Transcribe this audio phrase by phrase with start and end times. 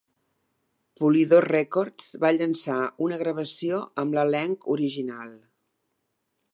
[1.01, 5.33] Polydor Records va llançar una gravació amb l"elenc original.